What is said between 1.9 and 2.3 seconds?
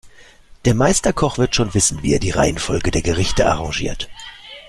wie er